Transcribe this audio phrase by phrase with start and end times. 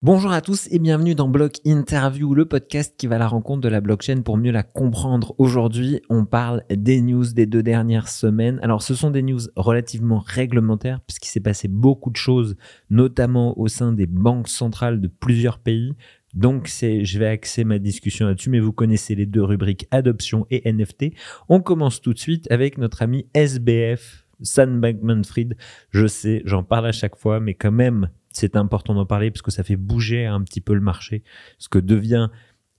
[0.00, 3.62] Bonjour à tous et bienvenue dans Block Interview, le podcast qui va à la rencontre
[3.62, 5.34] de la blockchain pour mieux la comprendre.
[5.38, 8.60] Aujourd'hui, on parle des news des deux dernières semaines.
[8.62, 12.54] Alors, ce sont des news relativement réglementaires puisqu'il s'est passé beaucoup de choses,
[12.90, 15.96] notamment au sein des banques centrales de plusieurs pays.
[16.32, 20.72] Donc, je vais axer ma discussion là-dessus, mais vous connaissez les deux rubriques adoption et
[20.72, 21.06] NFT.
[21.48, 25.56] On commence tout de suite avec notre ami SBF, Sam Bankman-Fried.
[25.90, 29.42] Je sais, j'en parle à chaque fois, mais quand même, c'est important d'en parler parce
[29.42, 31.22] que ça fait bouger un petit peu le marché.
[31.58, 32.28] Ce que devient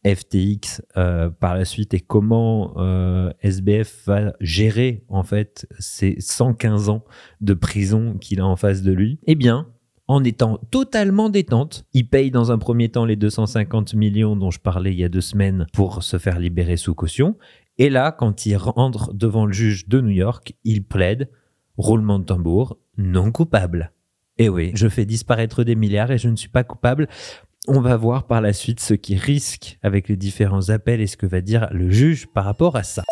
[0.06, 6.90] FTX euh, par la suite et comment euh, SBF va gérer en fait ces 115
[6.90, 7.04] ans
[7.42, 9.20] de prison qu'il a en face de lui?
[9.28, 9.68] Eh bien,
[10.08, 11.86] en étant totalement détente.
[11.94, 15.10] Il paye dans un premier temps les 250 millions dont je parlais il y a
[15.10, 17.38] deux semaines pour se faire libérer sous caution.
[17.78, 21.30] Et là, quand il rentre devant le juge de New York, il plaide,
[21.78, 23.92] roulement de tambour, non coupable.
[24.40, 27.10] Et eh oui, je fais disparaître des milliards et je ne suis pas coupable.
[27.68, 31.18] On va voir par la suite ce qui risque avec les différents appels et ce
[31.18, 33.04] que va dire le juge par rapport à ça.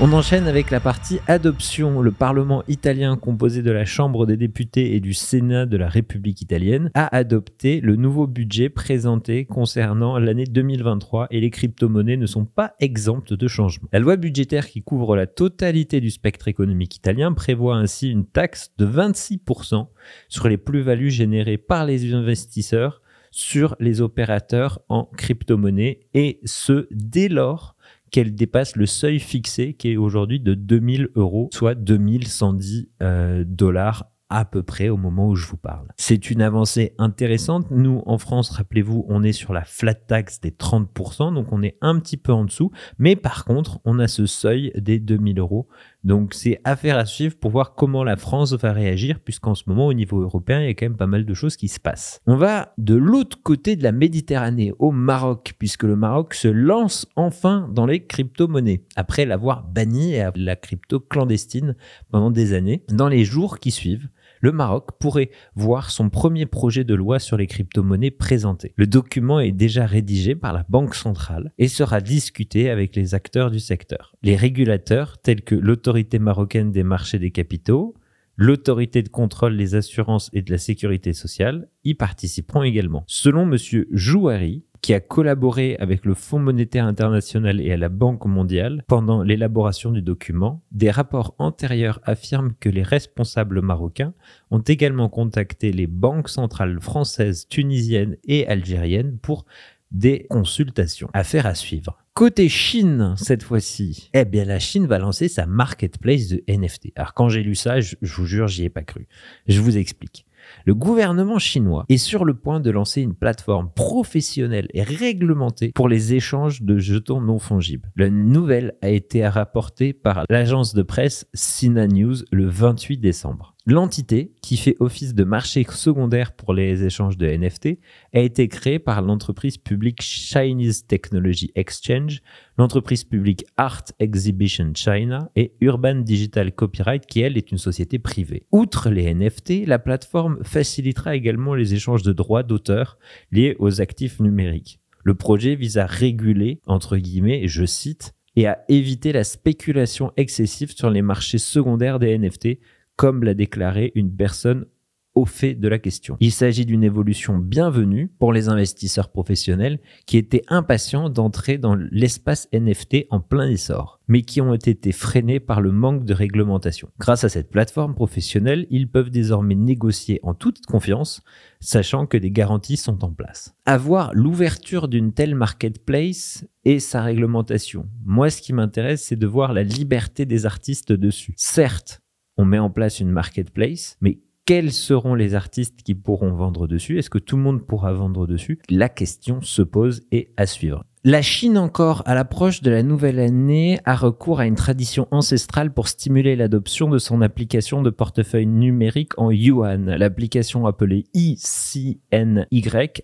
[0.00, 2.00] On enchaîne avec la partie adoption.
[2.00, 6.40] Le Parlement italien, composé de la Chambre des députés et du Sénat de la République
[6.40, 12.44] italienne, a adopté le nouveau budget présenté concernant l'année 2023 et les crypto-monnaies ne sont
[12.44, 13.88] pas exemptes de changements.
[13.92, 18.70] La loi budgétaire qui couvre la totalité du spectre économique italien prévoit ainsi une taxe
[18.78, 19.88] de 26%
[20.28, 27.28] sur les plus-values générées par les investisseurs sur les opérateurs en crypto-monnaie et ce dès
[27.28, 27.74] lors
[28.10, 34.10] qu'elle dépasse le seuil fixé qui est aujourd'hui de 2000 euros, soit 2110 euh, dollars
[34.30, 35.88] à peu près au moment où je vous parle.
[35.96, 37.70] C'est une avancée intéressante.
[37.70, 41.78] Nous, en France, rappelez-vous, on est sur la flat tax des 30%, donc on est
[41.80, 42.70] un petit peu en dessous.
[42.98, 45.68] Mais par contre, on a ce seuil des 2000 euros.
[46.04, 49.86] Donc c'est affaire à suivre pour voir comment la France va réagir, puisqu'en ce moment,
[49.86, 52.20] au niveau européen, il y a quand même pas mal de choses qui se passent.
[52.26, 57.06] On va de l'autre côté de la Méditerranée, au Maroc, puisque le Maroc se lance
[57.16, 61.74] enfin dans les crypto-monnaies, après l'avoir banni à la crypto clandestine
[62.10, 62.84] pendant des années.
[62.88, 64.08] Dans les jours qui suivent,
[64.40, 68.72] le Maroc pourrait voir son premier projet de loi sur les crypto-monnaies présenté.
[68.76, 73.50] Le document est déjà rédigé par la Banque centrale et sera discuté avec les acteurs
[73.50, 74.14] du secteur.
[74.22, 77.94] Les régulateurs tels que l'autorité marocaine des marchés des capitaux,
[78.36, 83.04] l'autorité de contrôle des assurances et de la sécurité sociale y participeront également.
[83.06, 83.56] Selon M.
[83.90, 89.22] Jouari, qui a collaboré avec le Fonds monétaire international et à la Banque mondiale pendant
[89.22, 94.14] l'élaboration du document, des rapports antérieurs affirment que les responsables marocains
[94.50, 99.44] ont également contacté les banques centrales françaises, tunisiennes et algériennes pour
[99.90, 101.08] des consultations.
[101.14, 101.98] Affaire à suivre.
[102.14, 106.92] Côté Chine, cette fois-ci, eh bien, la Chine va lancer sa marketplace de NFT.
[106.96, 109.06] Alors, quand j'ai lu ça, je, je vous jure, j'y ai pas cru.
[109.46, 110.26] Je vous explique.
[110.64, 115.88] Le gouvernement chinois est sur le point de lancer une plateforme professionnelle et réglementée pour
[115.88, 117.90] les échanges de jetons non fongibles.
[117.96, 123.54] La nouvelle a été rapportée par l'agence de presse Sina News le 28 décembre.
[123.70, 127.78] L'entité, qui fait office de marché secondaire pour les échanges de NFT,
[128.14, 132.22] a été créée par l'entreprise publique Chinese Technology Exchange,
[132.56, 138.46] l'entreprise publique Art Exhibition China et Urban Digital Copyright, qui elle est une société privée.
[138.52, 142.96] Outre les NFT, la plateforme facilitera également les échanges de droits d'auteur
[143.32, 144.80] liés aux actifs numériques.
[145.04, 150.72] Le projet vise à réguler, entre guillemets, je cite, et à éviter la spéculation excessive
[150.72, 152.60] sur les marchés secondaires des NFT
[152.98, 154.66] comme l'a déclaré une personne
[155.14, 156.16] au fait de la question.
[156.18, 162.48] Il s'agit d'une évolution bienvenue pour les investisseurs professionnels qui étaient impatients d'entrer dans l'espace
[162.52, 166.88] NFT en plein essor, mais qui ont été freinés par le manque de réglementation.
[166.98, 171.22] Grâce à cette plateforme professionnelle, ils peuvent désormais négocier en toute confiance,
[171.60, 173.54] sachant que des garanties sont en place.
[173.64, 177.88] Avoir l'ouverture d'une telle marketplace et sa réglementation.
[178.04, 181.34] Moi, ce qui m'intéresse, c'est de voir la liberté des artistes dessus.
[181.36, 182.02] Certes,
[182.38, 186.98] on met en place une marketplace, mais quels seront les artistes qui pourront vendre dessus?
[186.98, 188.58] Est-ce que tout le monde pourra vendre dessus?
[188.70, 190.84] La question se pose et à suivre.
[191.04, 195.72] La Chine encore, à l'approche de la nouvelle année, a recours à une tradition ancestrale
[195.72, 199.94] pour stimuler l'adoption de son application de portefeuille numérique en yuan.
[199.94, 202.00] L'application appelée ICNY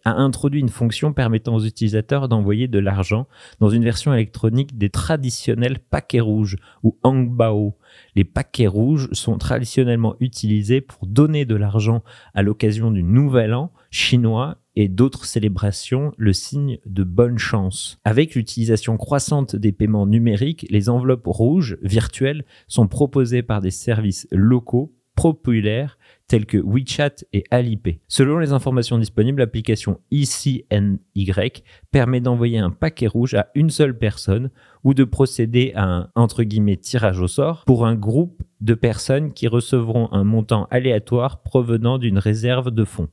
[0.05, 3.29] a introduit une fonction permettant aux utilisateurs d'envoyer de l'argent
[3.61, 7.77] dans une version électronique des traditionnels paquets rouges ou hangbao.
[8.17, 12.03] Les paquets rouges sont traditionnellement utilisés pour donner de l'argent
[12.35, 17.99] à l'occasion du nouvel an chinois et d'autres célébrations le signe de bonne chance.
[18.05, 24.27] Avec l'utilisation croissante des paiements numériques, les enveloppes rouges virtuelles sont proposées par des services
[24.33, 25.97] locaux populaires
[26.27, 28.01] tels que WeChat et Alipay.
[28.09, 31.31] Selon les informations disponibles, l'application ECNY
[31.93, 34.51] permet d'envoyer un paquet rouge à une seule personne
[34.83, 36.27] ou de procéder à un
[36.81, 42.19] tirage au sort pour un groupe de personnes qui recevront un montant aléatoire provenant d'une
[42.19, 43.09] réserve de fonds.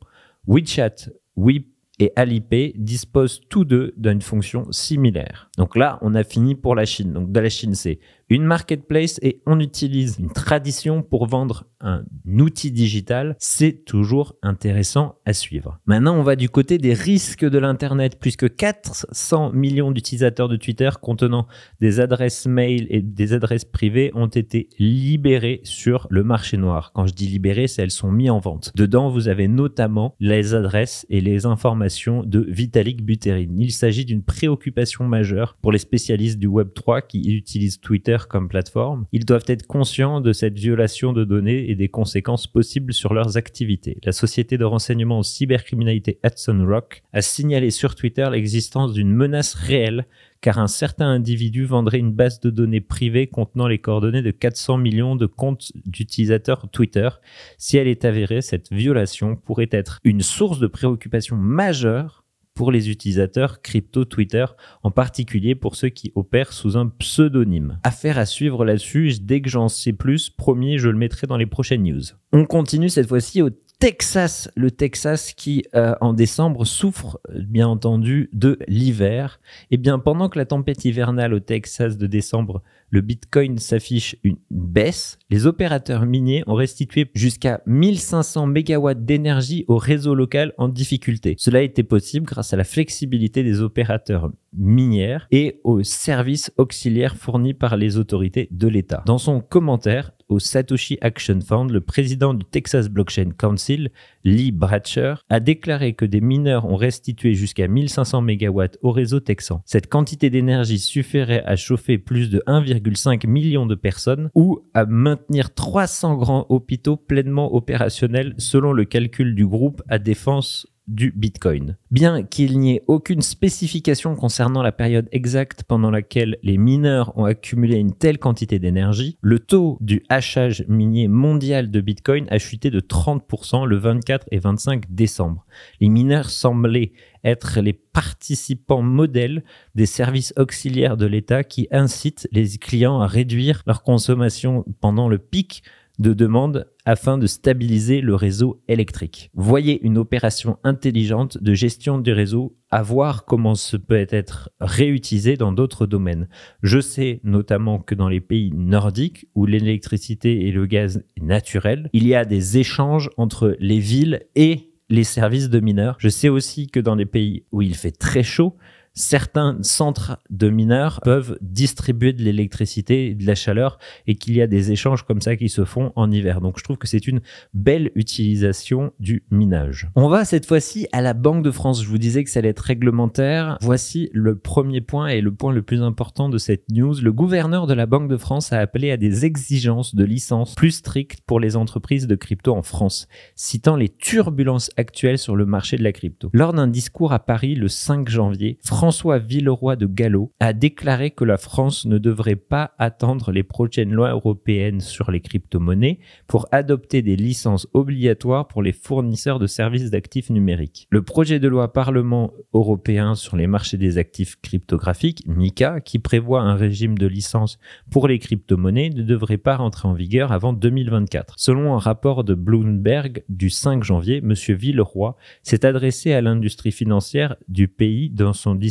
[0.48, 1.62] WeChat, We
[2.00, 5.52] et Alipay disposent tous deux d'une fonction similaire.
[5.58, 7.14] Donc là, on a fini pour la Chine.
[7.14, 8.00] Donc dans la Chine, c'est
[8.32, 12.04] une marketplace et on utilise une tradition pour vendre un
[12.40, 15.80] outil digital, c'est toujours intéressant à suivre.
[15.86, 18.20] Maintenant, on va du côté des risques de l'Internet.
[18.20, 21.48] Plus que 400 millions d'utilisateurs de Twitter contenant
[21.82, 26.92] des adresses mail et des adresses privées ont été libérés sur le marché noir.
[26.94, 28.72] Quand je dis libérés, c'est elles sont mises en vente.
[28.76, 33.58] Dedans, vous avez notamment les adresses et les informations de Vitalik Buterin.
[33.58, 39.06] Il s'agit d'une préoccupation majeure pour les spécialistes du Web3 qui utilisent Twitter comme plateforme,
[39.12, 43.38] ils doivent être conscients de cette violation de données et des conséquences possibles sur leurs
[43.38, 44.00] activités.
[44.04, 49.54] La société de renseignement en cybercriminalité Hudson Rock a signalé sur Twitter l'existence d'une menace
[49.54, 50.06] réelle
[50.42, 54.78] car un certain individu vendrait une base de données privée contenant les coordonnées de 400
[54.78, 57.10] millions de comptes d'utilisateurs Twitter.
[57.58, 62.21] Si elle est avérée, cette violation pourrait être une source de préoccupation majeure
[62.62, 64.46] pour les utilisateurs crypto Twitter,
[64.84, 67.80] en particulier pour ceux qui opèrent sous un pseudonyme.
[67.82, 71.48] Affaire à suivre là-dessus, dès que j'en sais plus, promis, je le mettrai dans les
[71.48, 72.04] prochaines news.
[72.32, 73.50] On continue cette fois-ci au
[73.80, 79.40] Texas, le Texas qui euh, en décembre souffre bien entendu de l'hiver.
[79.72, 82.62] Et eh bien pendant que la tempête hivernale au Texas de décembre
[82.92, 89.78] le Bitcoin s'affiche une baisse, les opérateurs miniers ont restitué jusqu'à 1500 MW d'énergie au
[89.78, 91.36] réseau local en difficulté.
[91.40, 97.16] Cela a été possible grâce à la flexibilité des opérateurs minières et aux services auxiliaires
[97.16, 99.04] fournis par les autorités de l'État.
[99.06, 103.90] Dans son commentaire, au Satoshi Action Fund, le président du Texas Blockchain Council,
[104.24, 109.62] Lee Bratcher, a déclaré que des mineurs ont restitué jusqu'à 1500 MW au réseau texan.
[109.66, 115.54] Cette quantité d'énergie suffirait à chauffer plus de 1,5 million de personnes ou à maintenir
[115.54, 121.78] 300 grands hôpitaux pleinement opérationnels selon le calcul du groupe à défense du Bitcoin.
[121.90, 127.24] Bien qu'il n'y ait aucune spécification concernant la période exacte pendant laquelle les mineurs ont
[127.26, 132.70] accumulé une telle quantité d'énergie, le taux du hachage minier mondial de Bitcoin a chuté
[132.70, 135.46] de 30% le 24 et 25 décembre.
[135.80, 136.92] Les mineurs semblaient
[137.24, 139.44] être les participants modèles
[139.76, 145.20] des services auxiliaires de l'État qui incitent les clients à réduire leur consommation pendant le
[145.20, 145.64] pic
[146.02, 149.30] de demande afin de stabiliser le réseau électrique.
[149.36, 155.38] Voyez une opération intelligente de gestion du réseau à voir comment ce peut être réutilisé
[155.38, 156.28] dans d'autres domaines.
[156.64, 161.90] Je sais notamment que dans les pays nordiques où l'électricité et le gaz est naturel,
[161.94, 165.96] il y a des échanges entre les villes et les services de mineurs.
[166.00, 168.58] Je sais aussi que dans les pays où il fait très chaud,
[168.94, 174.42] certains centres de mineurs peuvent distribuer de l'électricité et de la chaleur et qu'il y
[174.42, 176.42] a des échanges comme ça qui se font en hiver.
[176.42, 177.22] Donc je trouve que c'est une
[177.54, 179.90] belle utilisation du minage.
[179.96, 181.84] On va cette fois-ci à la Banque de France.
[181.84, 183.58] Je vous disais que ça allait être réglementaire.
[183.62, 186.96] Voici le premier point et le point le plus important de cette news.
[187.02, 190.72] Le gouverneur de la Banque de France a appelé à des exigences de licence plus
[190.72, 195.78] strictes pour les entreprises de crypto en France, citant les turbulences actuelles sur le marché
[195.78, 196.30] de la crypto.
[196.34, 201.24] Lors d'un discours à Paris le 5 janvier, François Villeroy de Gallo a déclaré que
[201.24, 207.04] la France ne devrait pas attendre les prochaines lois européennes sur les crypto-monnaies pour adopter
[207.04, 210.88] des licences obligatoires pour les fournisseurs de services d'actifs numériques.
[210.90, 216.42] Le projet de loi Parlement européen sur les marchés des actifs cryptographiques, MICA, qui prévoit
[216.42, 217.60] un régime de licence
[217.92, 221.36] pour les crypto-monnaies, ne devrait pas rentrer en vigueur avant 2024.
[221.38, 224.34] Selon un rapport de Bloomberg du 5 janvier, M.
[224.34, 228.71] Villeroy s'est adressé à l'industrie financière du pays dans son discours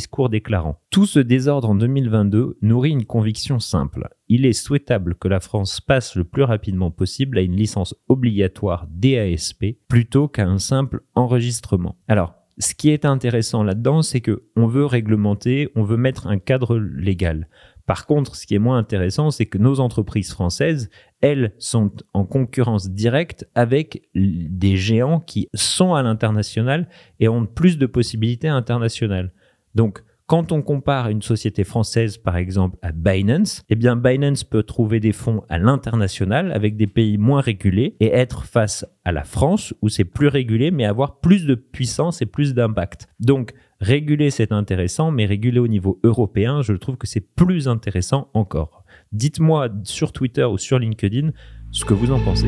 [0.89, 4.09] Tout ce désordre en 2022 nourrit une conviction simple.
[4.29, 8.87] Il est souhaitable que la France passe le plus rapidement possible à une licence obligatoire
[8.89, 11.97] DASP plutôt qu'à un simple enregistrement.
[12.07, 16.37] Alors, ce qui est intéressant là-dedans, c'est que on veut réglementer, on veut mettre un
[16.37, 17.47] cadre légal.
[17.85, 20.89] Par contre, ce qui est moins intéressant, c'est que nos entreprises françaises,
[21.21, 26.87] elles, sont en concurrence directe avec des géants qui sont à l'international
[27.19, 29.33] et ont plus de possibilités internationales.
[29.75, 34.63] Donc, quand on compare une société française, par exemple, à Binance, eh bien, Binance peut
[34.63, 39.25] trouver des fonds à l'international avec des pays moins régulés et être face à la
[39.25, 43.09] France où c'est plus régulé, mais avoir plus de puissance et plus d'impact.
[43.19, 43.51] Donc,
[43.81, 48.85] réguler, c'est intéressant, mais réguler au niveau européen, je trouve que c'est plus intéressant encore.
[49.11, 51.31] Dites-moi sur Twitter ou sur LinkedIn
[51.71, 52.47] ce que vous en pensez.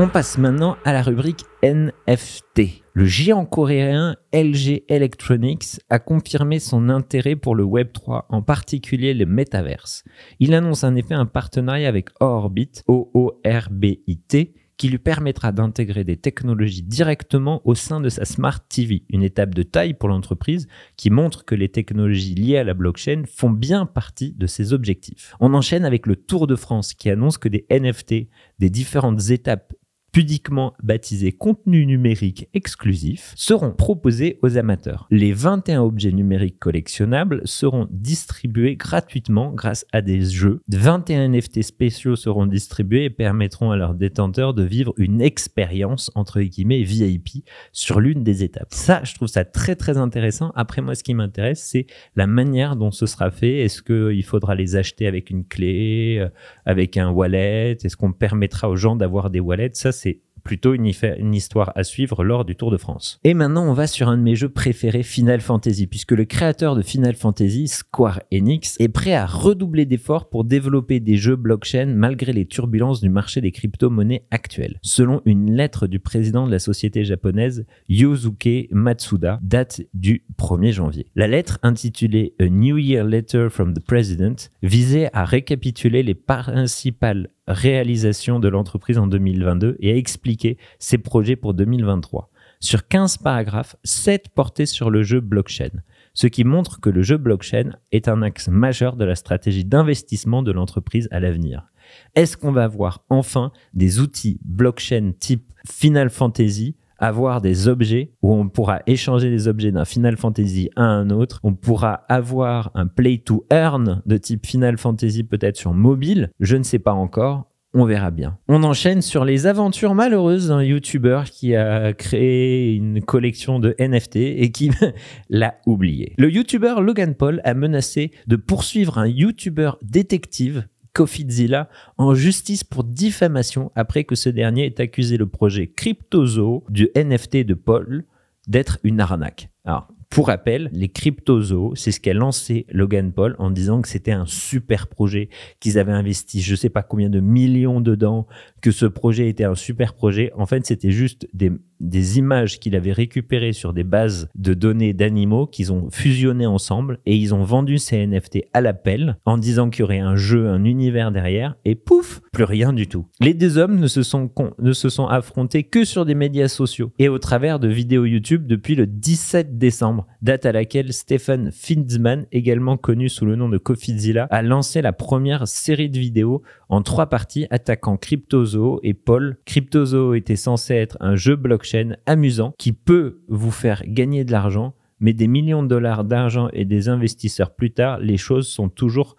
[0.00, 2.84] On passe maintenant à la rubrique NFT.
[2.92, 9.26] Le géant coréen LG Electronics a confirmé son intérêt pour le Web3, en particulier le
[9.26, 10.04] Metaverse.
[10.38, 16.84] Il annonce en effet un partenariat avec Orbit, O-O-R-B-I-T, qui lui permettra d'intégrer des technologies
[16.84, 21.44] directement au sein de sa Smart TV, une étape de taille pour l'entreprise qui montre
[21.44, 25.34] que les technologies liées à la blockchain font bien partie de ses objectifs.
[25.40, 28.28] On enchaîne avec le Tour de France qui annonce que des NFT
[28.60, 29.74] des différentes étapes
[30.12, 35.06] pudiquement baptisés contenu numérique exclusif, seront proposés aux amateurs.
[35.10, 40.60] Les 21 objets numériques collectionnables seront distribués gratuitement grâce à des jeux.
[40.68, 46.40] 21 NFT spéciaux seront distribués et permettront à leurs détenteurs de vivre une expérience entre
[46.40, 48.68] guillemets VIP sur l'une des étapes.
[48.70, 50.52] Ça, je trouve ça très très intéressant.
[50.54, 51.86] Après moi, ce qui m'intéresse, c'est
[52.16, 53.60] la manière dont ce sera fait.
[53.60, 56.28] Est-ce qu'il faudra les acheter avec une clé, euh,
[56.64, 57.76] avec un wallet?
[57.82, 59.70] Est-ce qu'on permettra aux gens d'avoir des wallets?
[59.74, 60.07] Ça, c'est
[60.48, 60.86] plutôt une,
[61.34, 63.20] histoire à suivre lors du Tour de France.
[63.22, 66.74] Et maintenant, on va sur un de mes jeux préférés, Final Fantasy, puisque le créateur
[66.74, 71.92] de Final Fantasy, Square Enix, est prêt à redoubler d'efforts pour développer des jeux blockchain
[71.94, 74.78] malgré les turbulences du marché des crypto-monnaies actuelles.
[74.80, 81.10] Selon une lettre du président de la société japonaise, Yosuke Matsuda, date du 1er janvier.
[81.14, 87.28] La lettre intitulée A New Year Letter from the President visait à récapituler les principales
[87.48, 92.30] réalisation de l'entreprise en 2022 et à expliquer ses projets pour 2023.
[92.60, 95.70] Sur 15 paragraphes, 7 portaient sur le jeu blockchain,
[96.12, 100.42] ce qui montre que le jeu blockchain est un axe majeur de la stratégie d'investissement
[100.42, 101.68] de l'entreprise à l'avenir.
[102.14, 108.32] Est-ce qu'on va avoir enfin des outils blockchain type Final Fantasy avoir des objets où
[108.34, 111.40] on pourra échanger des objets d'un Final Fantasy à un autre.
[111.42, 116.30] On pourra avoir un play to earn de type Final Fantasy peut-être sur mobile.
[116.40, 117.48] Je ne sais pas encore.
[117.74, 118.38] On verra bien.
[118.48, 124.16] On enchaîne sur les aventures malheureuses d'un YouTuber qui a créé une collection de NFT
[124.16, 124.70] et qui
[125.28, 126.14] l'a oublié.
[126.16, 130.66] Le YouTuber Logan Paul a menacé de poursuivre un YouTuber détective
[130.98, 136.88] Cofitzilla en justice pour diffamation après que ce dernier ait accusé le projet Cryptozo du
[136.96, 138.04] NFT de Paul
[138.48, 139.48] d'être une arnaque.
[139.64, 144.10] Alors, pour rappel, les cryptozoos, c'est ce qu'a lancé Logan Paul en disant que c'était
[144.10, 145.28] un super projet,
[145.60, 148.26] qu'ils avaient investi je ne sais pas combien de millions dedans,
[148.60, 150.32] que ce projet était un super projet.
[150.36, 154.92] En fait, c'était juste des, des images qu'il avait récupérées sur des bases de données
[154.92, 159.70] d'animaux qu'ils ont fusionnées ensemble et ils ont vendu ces NFT à l'appel en disant
[159.70, 163.06] qu'il y aurait un jeu, un univers derrière et pouf, plus rien du tout.
[163.20, 166.92] Les deux hommes ne se sont, ne se sont affrontés que sur des médias sociaux
[166.98, 172.26] et au travers de vidéos YouTube depuis le 17 décembre, date à laquelle Stephen Finzman,
[172.32, 176.82] également connu sous le nom de Cofizilla, a lancé la première série de vidéos en
[176.82, 179.38] trois parties attaquant Cryptozo et Paul.
[179.44, 181.67] Cryptozo était censé être un jeu blockchain
[182.06, 186.64] amusant qui peut vous faire gagner de l'argent, mais des millions de dollars d'argent et
[186.64, 189.16] des investisseurs plus tard, les choses sont toujours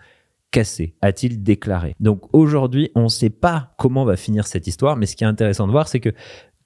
[0.52, 1.96] cassées, a-t-il déclaré.
[2.00, 5.28] Donc aujourd'hui, on ne sait pas comment va finir cette histoire, mais ce qui est
[5.28, 6.14] intéressant de voir, c'est que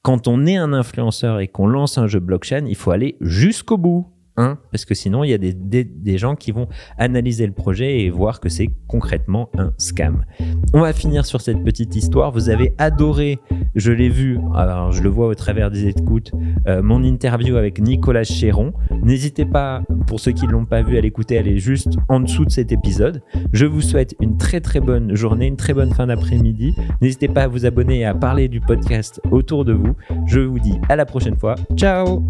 [0.01, 3.77] quand on est un influenceur et qu'on lance un jeu blockchain, il faut aller jusqu'au
[3.77, 4.07] bout.
[4.35, 8.39] Parce que sinon il y a des, gens qui vont analyser le projet et voir
[8.39, 10.25] que c'est concrètement un scam.
[10.73, 12.31] On va finir sur cette petite histoire.
[12.31, 13.39] Vous avez adoré,
[13.75, 16.31] je l'ai vu, alors je le vois au travers des écoutes,
[16.67, 18.73] euh, mon interview avec Nicolas Chéron.
[19.03, 22.19] N'hésitez pas, pour ceux qui ne l'ont pas vu, à l'écouter, elle est juste en
[22.19, 23.21] dessous de cet épisode.
[23.53, 26.75] Je vous souhaite une très très bonne journée, une très bonne fin d'après-midi.
[27.01, 29.95] N'hésitez pas à vous abonner et à parler du podcast autour de vous.
[30.27, 31.55] Je vous dis à la prochaine fois.
[31.75, 32.27] Ciao.